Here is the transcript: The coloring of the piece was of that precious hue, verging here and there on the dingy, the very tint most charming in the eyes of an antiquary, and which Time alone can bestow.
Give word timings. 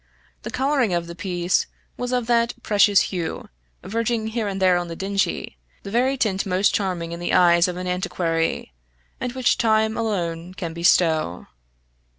The 0.41 0.49
coloring 0.49 0.95
of 0.95 1.05
the 1.05 1.13
piece 1.13 1.67
was 1.95 2.11
of 2.11 2.25
that 2.25 2.55
precious 2.63 3.01
hue, 3.13 3.49
verging 3.83 4.29
here 4.29 4.47
and 4.47 4.59
there 4.59 4.75
on 4.75 4.87
the 4.87 4.95
dingy, 4.95 5.57
the 5.83 5.91
very 5.91 6.17
tint 6.17 6.43
most 6.43 6.73
charming 6.73 7.11
in 7.11 7.19
the 7.19 7.35
eyes 7.35 7.67
of 7.67 7.77
an 7.77 7.85
antiquary, 7.85 8.73
and 9.19 9.33
which 9.33 9.59
Time 9.59 9.95
alone 9.95 10.55
can 10.55 10.73
bestow. 10.73 11.45